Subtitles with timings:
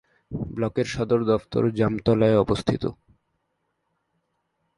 [0.51, 2.83] ব্লকের সদর দফতর জামতলায় অবস্থিত।